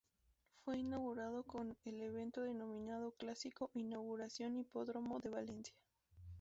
Fue 0.65 0.79
inaugurado 0.79 1.43
con 1.43 1.77
el 1.85 2.01
evento 2.01 2.41
denominado 2.41 3.11
Clásico 3.11 3.69
"Inauguración 3.75 4.57
Hipódromo 4.57 5.19
de 5.19 5.29
Valencia". 5.29 5.75